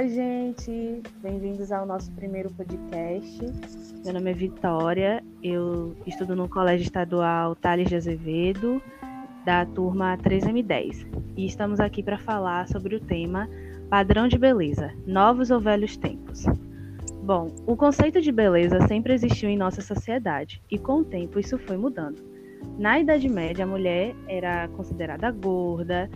[0.00, 3.38] Oi, gente, bem-vindos ao nosso primeiro podcast.
[4.02, 8.80] Meu nome é Vitória, eu estudo no Colégio Estadual Tales de Azevedo,
[9.44, 13.46] da turma 3M10, e estamos aqui para falar sobre o tema
[13.90, 16.46] Padrão de Beleza: Novos ou Velhos Tempos.
[17.22, 21.58] Bom, o conceito de beleza sempre existiu em nossa sociedade, e com o tempo isso
[21.58, 22.22] foi mudando.
[22.78, 26.08] Na Idade Média, a mulher era considerada gorda,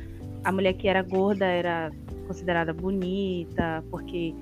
[0.42, 1.92] a mulher que era gorda era
[2.24, 4.34] considerada bonita, porque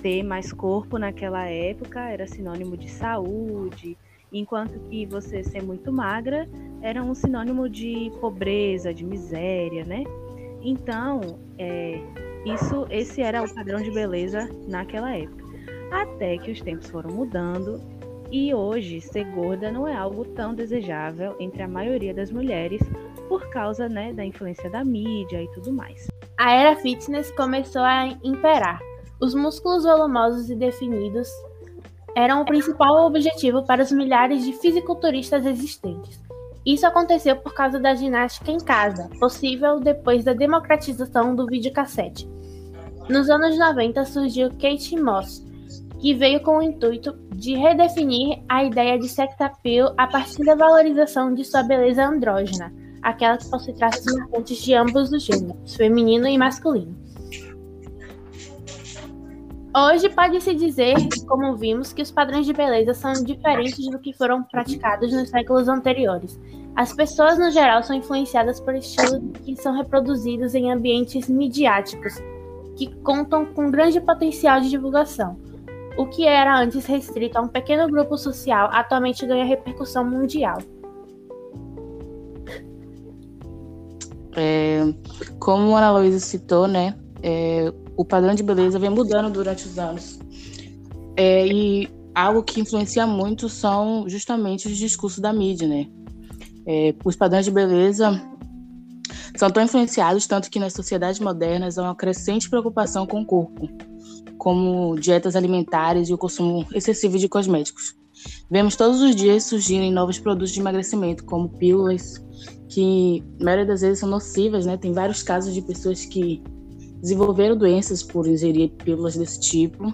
[0.00, 3.96] ter mais corpo naquela época era sinônimo de saúde,
[4.32, 6.48] enquanto que você ser muito magra
[6.80, 10.04] era um sinônimo de pobreza, de miséria, né?
[10.62, 12.00] Então, é,
[12.44, 15.44] isso, esse era o padrão de beleza naquela época.
[15.90, 17.80] Até que os tempos foram mudando
[18.30, 22.80] e hoje ser gorda não é algo tão desejável entre a maioria das mulheres
[23.28, 26.11] por causa né, da influência da mídia e tudo mais
[26.42, 28.80] a era fitness começou a imperar.
[29.20, 31.28] Os músculos volumosos e definidos
[32.16, 36.20] eram o principal objetivo para os milhares de fisiculturistas existentes.
[36.66, 42.28] Isso aconteceu por causa da ginástica em casa, possível depois da democratização do videocassete.
[43.08, 45.46] Nos anos 90 surgiu Kate Moss,
[46.00, 50.56] que veio com o intuito de redefinir a ideia de sex appeal a partir da
[50.56, 56.26] valorização de sua beleza andrógena aquela que possui traços marcantes de ambos os gêneros, feminino
[56.26, 57.02] e masculino.
[59.74, 60.94] Hoje pode-se dizer,
[61.26, 65.66] como vimos, que os padrões de beleza são diferentes do que foram praticados nos séculos
[65.66, 66.38] anteriores.
[66.76, 72.14] As pessoas, no geral, são influenciadas por estilos que são reproduzidos em ambientes midiáticos,
[72.76, 75.38] que contam com grande potencial de divulgação.
[75.96, 80.58] O que era antes restrito a um pequeno grupo social atualmente ganha repercussão mundial.
[84.36, 84.82] É,
[85.38, 89.78] como a Ana Luísa citou, né, é, o padrão de beleza vem mudando durante os
[89.78, 90.18] anos.
[91.16, 95.86] É, e algo que influencia muito são justamente os discursos da mídia, né?
[96.66, 98.20] É, os padrões de beleza
[99.36, 103.68] são tão influenciados tanto que nas sociedades modernas há uma crescente preocupação com o corpo,
[104.38, 107.94] como dietas alimentares e o consumo excessivo de cosméticos.
[108.50, 112.22] Vemos todos os dias surgirem novos produtos de emagrecimento, como pílulas,
[112.68, 114.76] que a maioria das vezes são nocivas, né?
[114.76, 116.42] Tem vários casos de pessoas que
[117.00, 119.92] desenvolveram doenças por ingerir pílulas desse tipo.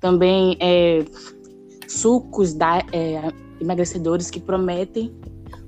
[0.00, 1.04] Também é,
[1.86, 5.14] sucos da, é, emagrecedores que prometem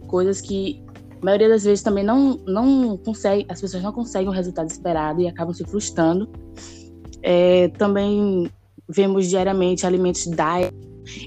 [0.07, 0.83] coisas que
[1.21, 5.21] a maioria das vezes também não, não consegue, as pessoas não conseguem o resultado esperado
[5.21, 6.29] e acabam se frustrando.
[7.23, 8.51] É, também
[8.89, 10.75] vemos diariamente alimentos diet,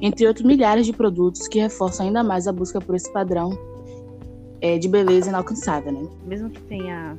[0.01, 3.57] entre outros milhares de produtos que reforçam ainda mais a busca por esse padrão
[4.61, 6.07] é, de beleza inalcançável, né?
[6.25, 7.17] Mesmo que tenha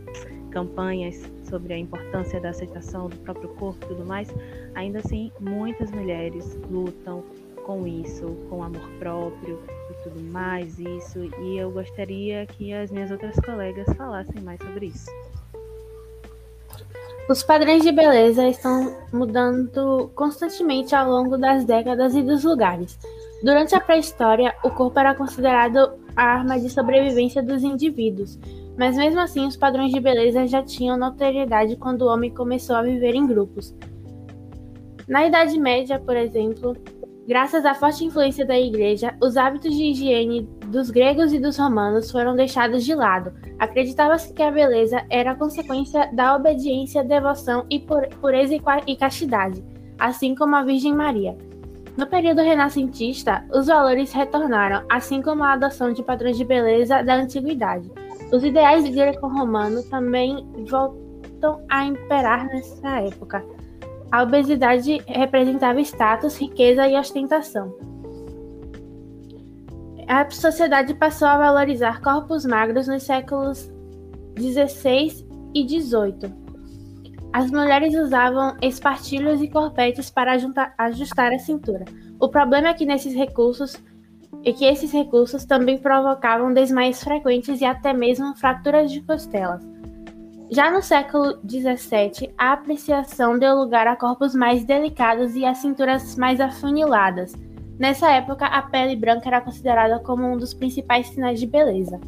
[0.50, 4.28] campanhas sobre a importância da aceitação do próprio corpo e tudo mais,
[4.75, 7.25] ainda assim muitas mulheres lutam
[7.64, 9.59] com isso, com amor próprio
[9.91, 14.87] e tudo mais, isso, e eu gostaria que as minhas outras colegas falassem mais sobre
[14.87, 15.10] isso.
[17.27, 22.99] Os padrões de beleza estão mudando constantemente ao longo das décadas e dos lugares.
[23.43, 28.39] Durante a pré-história, o corpo era considerado a arma de sobrevivência dos indivíduos,
[28.77, 32.83] mas mesmo assim os padrões de beleza já tinham notoriedade quando o homem começou a
[32.83, 33.75] viver em grupos.
[35.09, 36.77] Na Idade Média, por exemplo,
[37.27, 42.11] graças à forte influência da Igreja, os hábitos de higiene dos gregos e dos romanos
[42.11, 43.33] foram deixados de lado.
[43.59, 47.81] Acreditava-se que a beleza era consequência da obediência, devoção e
[48.21, 48.55] pureza
[48.87, 49.65] e castidade,
[49.99, 51.37] assim como a Virgem Maria.
[51.97, 57.15] No período renascentista, os valores retornaram, assim como a adoção de padrões de beleza da
[57.15, 57.91] antiguidade.
[58.33, 63.45] Os ideais greco-romanos também voltam a imperar nessa época.
[64.14, 67.76] A obesidade representava status, riqueza e ostentação.
[70.06, 73.69] A sociedade passou a valorizar corpos magros nos séculos
[74.38, 76.32] XVI e XVIII.
[77.32, 80.38] As mulheres usavam espartilhos e corpetes para
[80.78, 81.84] ajustar a cintura.
[82.20, 83.82] O problema é que nesses recursos
[84.44, 89.74] e que esses recursos também provocavam desmaios frequentes e até mesmo fraturas de costelas.
[90.50, 96.17] Já no século XVII, a apreciação deu lugar a corpos mais delicados e a cinturas
[96.17, 97.32] mais afuniladas.
[97.79, 101.99] Nessa época, a pele branca era considerada como um dos principais sinais de beleza.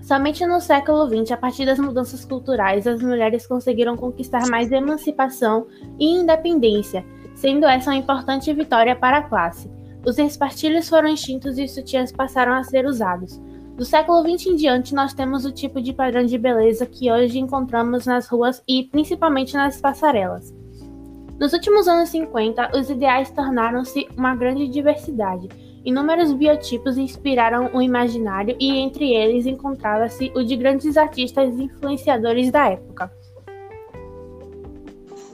[0.00, 5.66] Somente no século XX, a partir das mudanças culturais, as mulheres conseguiram conquistar mais emancipação
[5.98, 9.70] e independência, sendo essa uma importante vitória para a classe.
[10.04, 13.40] Os espartilhos foram extintos e os sutiãs passaram a ser usados.
[13.80, 17.38] Do século XX em diante, nós temos o tipo de padrão de beleza que hoje
[17.38, 20.54] encontramos nas ruas e principalmente nas passarelas.
[21.38, 25.48] Nos últimos anos 50, os ideais tornaram-se uma grande diversidade.
[25.82, 32.50] Inúmeros biotipos inspiraram o imaginário e entre eles encontrava-se o de grandes artistas e influenciadores
[32.50, 33.10] da época.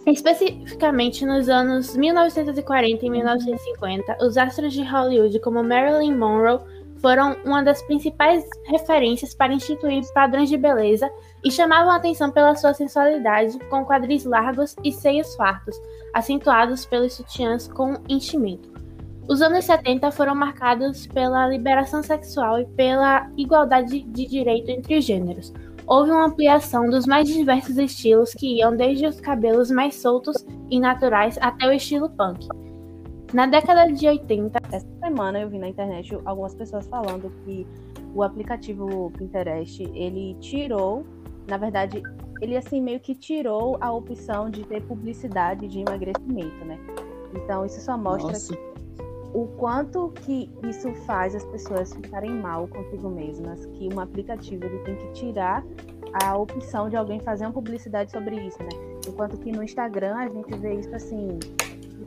[0.07, 6.61] Especificamente nos anos 1940 e 1950, os astros de Hollywood como Marilyn Monroe
[7.01, 11.11] foram uma das principais referências para instituir padrões de beleza
[11.45, 15.77] e chamavam a atenção pela sua sensualidade, com quadris largos e seios fartos,
[16.15, 18.75] acentuados pelos sutiãs com enchimento.
[19.29, 25.05] Os anos 70 foram marcados pela liberação sexual e pela igualdade de direito entre os
[25.05, 25.53] gêneros
[25.87, 30.81] houve uma ampliação dos mais diversos estilos que iam desde os cabelos mais soltos e
[30.81, 32.49] naturais até o estilo punk.
[33.33, 37.67] Na década de 80, essa semana eu vi na internet algumas pessoas falando que
[38.15, 41.05] o aplicativo Pinterest, ele tirou,
[41.49, 42.03] na verdade,
[42.41, 46.79] ele assim meio que tirou a opção de ter publicidade de emagrecimento, né?
[47.35, 48.33] Então isso só mostra
[49.35, 54.79] o quanto que isso faz as pessoas ficarem mal consigo mesmas, que um aplicativo ele
[54.79, 55.65] tem que tirar
[56.25, 58.69] a opção de alguém fazer uma publicidade sobre isso, né?
[59.07, 61.39] Enquanto que no Instagram a gente vê isso assim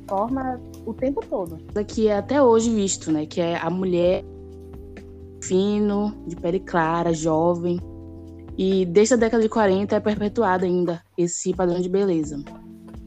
[0.08, 1.58] forma o tempo todo.
[1.86, 3.26] Que é até hoje visto, né?
[3.26, 4.24] Que é a mulher
[5.42, 7.80] fino, de pele clara, jovem.
[8.58, 12.44] E desde a década de 40 é perpetuado ainda esse padrão de beleza.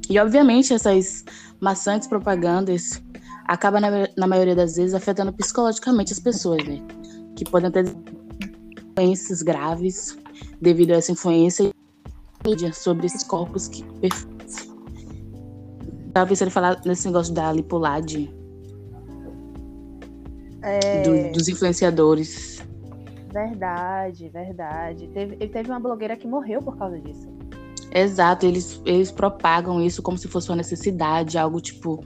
[0.08, 1.24] E obviamente essas
[1.60, 3.02] maçantes propagandas
[3.46, 6.82] acabam, na, na maioria das vezes, afetando psicologicamente as pessoas, né?
[7.36, 7.84] Que podem ter
[8.94, 10.16] doenças graves
[10.60, 11.70] devido a essa influência
[12.72, 13.84] sobre esses corpos que
[16.12, 18.32] Tava pensando em falar nesse negócio da lipolade.
[20.62, 21.02] É...
[21.02, 22.62] Do, dos influenciadores.
[23.32, 25.08] Verdade, verdade.
[25.08, 27.32] Teve, teve uma blogueira que morreu por causa disso.
[27.94, 32.04] Exato, eles, eles propagam isso como se fosse uma necessidade, algo tipo.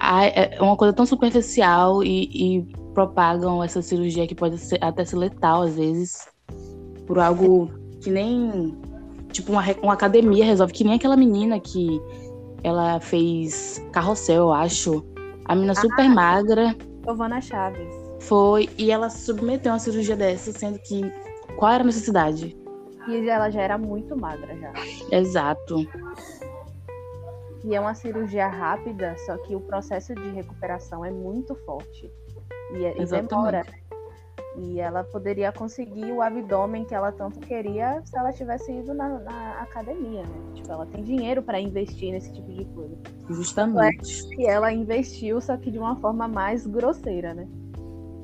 [0.00, 5.16] É uma coisa tão superficial e, e propagam essa cirurgia que pode ser, até ser
[5.16, 6.26] letal às vezes
[7.10, 7.68] por algo
[8.00, 8.78] que nem.
[9.32, 12.00] Tipo, uma, uma academia resolve, que nem aquela menina que
[12.62, 15.04] ela fez carrossel, eu acho.
[15.46, 16.76] A menina ah, super magra.
[17.04, 17.88] Giovana Chaves.
[18.20, 21.00] Foi, e ela submeteu uma cirurgia dessa, sendo que.
[21.56, 22.56] Qual era a necessidade?
[23.08, 24.72] E ela já era muito magra já.
[25.10, 25.86] Exato.
[27.64, 32.10] E é uma cirurgia rápida, só que o processo de recuperação é muito forte.
[32.74, 33.64] E, é, e demora.
[34.56, 39.20] E ela poderia conseguir o abdômen que ela tanto queria se ela tivesse ido na,
[39.20, 40.52] na academia, né?
[40.54, 42.96] Tipo, ela tem dinheiro para investir nesse tipo de coisa.
[43.28, 44.26] Justamente.
[44.36, 47.46] E ela investiu, só que de uma forma mais grosseira, né?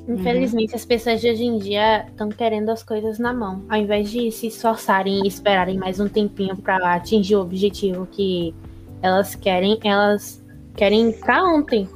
[0.08, 0.76] Infelizmente, uhum.
[0.76, 3.64] as pessoas de hoje em dia estão querendo as coisas na mão.
[3.68, 8.54] Ao invés de se esforçarem e esperarem mais um tempinho para atingir o objetivo que
[9.02, 10.44] elas querem, elas
[10.76, 11.88] querem para ontem.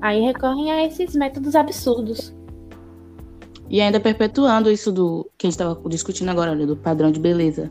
[0.00, 2.32] Aí recorrem a esses métodos absurdos.
[3.68, 7.18] E ainda perpetuando isso do que a gente estava discutindo agora, né, do padrão de
[7.18, 7.70] beleza.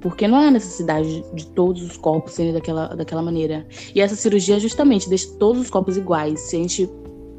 [0.00, 3.66] Porque não há necessidade de todos os corpos serem daquela, daquela maneira.
[3.94, 6.40] E essa cirurgia justamente deixa todos os corpos iguais.
[6.40, 6.90] Se a gente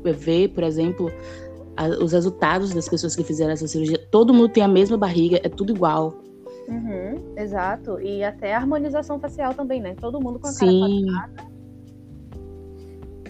[0.04, 1.12] vê, por exemplo,
[1.75, 5.40] a, os resultados das pessoas que fizeram essa cirurgia, todo mundo tem a mesma barriga,
[5.44, 6.16] é tudo igual.
[6.68, 8.00] Uhum, exato.
[8.00, 9.95] E até a harmonização facial também, né?
[10.00, 11.06] Todo mundo com a Sim.
[11.07, 11.33] cara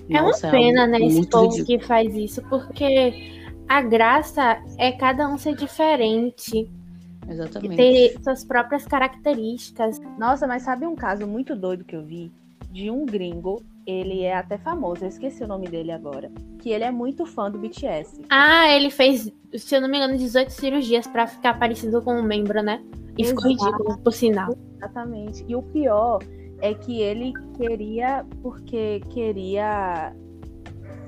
[0.10, 1.79] É Nossa, uma pena, é né, esse povo ridículo.
[1.79, 6.70] que faz isso, porque a graça é cada um ser diferente.
[7.27, 7.75] Exatamente.
[7.75, 10.00] Ter suas próprias características.
[10.17, 12.32] Nossa, mas sabe um caso muito doido que eu vi?
[12.72, 16.32] De um gringo, ele é até famoso, eu esqueci o nome dele agora.
[16.60, 18.22] Que ele é muito fã do BTS.
[18.29, 22.24] Ah, ele fez, se eu não me engano, 18 cirurgias para ficar parecido com um
[22.24, 22.84] membro, né?
[23.17, 24.58] E ficou ridículo, por sinal.
[24.77, 25.46] Exatamente.
[25.48, 26.20] E o pior
[26.62, 30.13] é que ele queria, porque queria.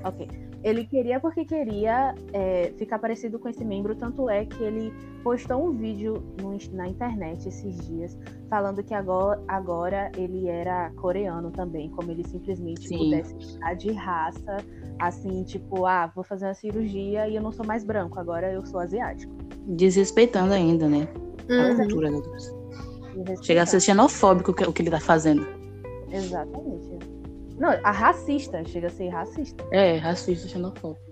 [0.04, 4.92] Ok ele queria porque queria é, ficar parecido com esse membro, tanto é que ele
[5.22, 8.16] postou um vídeo no, na internet esses dias
[8.48, 12.98] falando que agora, agora ele era coreano também, como ele simplesmente Sim.
[12.98, 14.56] pudesse estar de raça,
[14.98, 18.64] assim, tipo, ah, vou fazer uma cirurgia e eu não sou mais branco, agora eu
[18.66, 19.34] sou asiático.
[19.66, 21.08] Desrespeitando ainda, né?
[21.48, 21.76] A uhum.
[21.76, 25.46] cultura da Chega a ser xenofóbico o que ele tá fazendo.
[26.10, 27.15] Exatamente.
[27.58, 29.64] Não, a racista, chega a ser racista.
[29.72, 31.05] É, racista, xenofóbico.